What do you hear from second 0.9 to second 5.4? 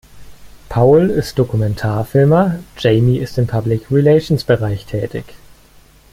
ist Dokumentarfilmer, Jamie ist im Public-Relations-Bereich tätig.